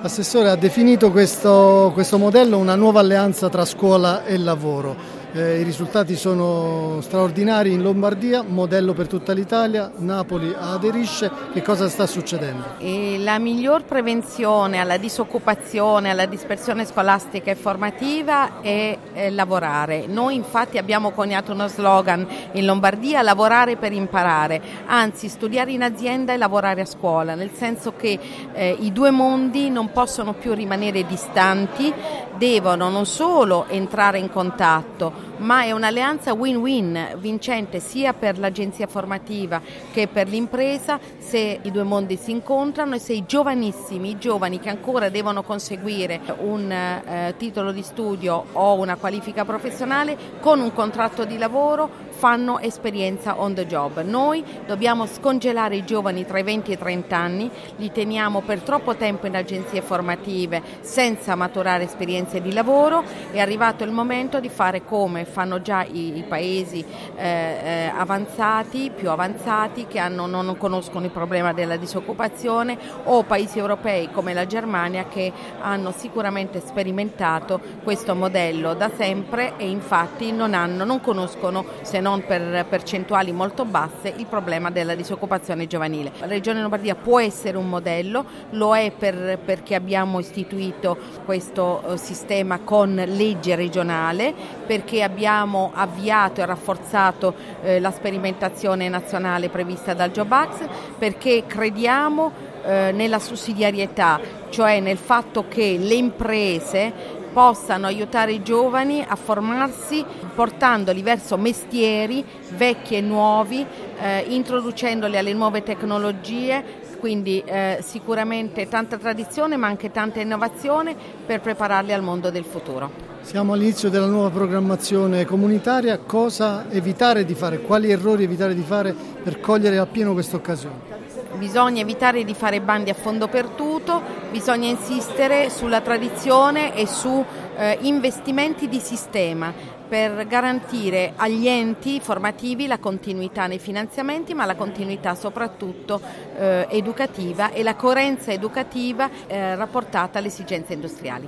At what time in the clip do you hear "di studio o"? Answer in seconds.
47.72-48.74